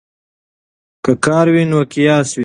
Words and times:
که 1.03 1.11
کار 1.25 1.47
وي 1.53 1.63
نو 1.71 1.79
قیاس 1.93 2.29
وي. 2.33 2.39